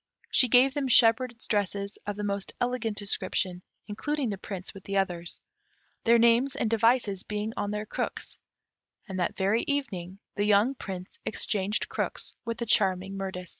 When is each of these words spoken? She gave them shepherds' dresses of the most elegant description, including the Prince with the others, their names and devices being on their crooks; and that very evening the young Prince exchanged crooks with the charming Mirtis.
She 0.31 0.47
gave 0.47 0.73
them 0.73 0.87
shepherds' 0.87 1.45
dresses 1.45 1.99
of 2.07 2.15
the 2.15 2.23
most 2.23 2.53
elegant 2.59 2.97
description, 2.97 3.61
including 3.85 4.31
the 4.31 4.37
Prince 4.39 4.73
with 4.73 4.83
the 4.85 4.97
others, 4.97 5.41
their 6.05 6.17
names 6.17 6.55
and 6.55 6.67
devices 6.71 7.21
being 7.21 7.53
on 7.55 7.69
their 7.69 7.85
crooks; 7.85 8.39
and 9.07 9.19
that 9.19 9.37
very 9.37 9.61
evening 9.67 10.17
the 10.35 10.45
young 10.45 10.73
Prince 10.73 11.19
exchanged 11.23 11.87
crooks 11.87 12.35
with 12.45 12.57
the 12.57 12.65
charming 12.65 13.15
Mirtis. 13.15 13.49